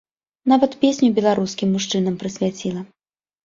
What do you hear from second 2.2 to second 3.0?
прысвяціла.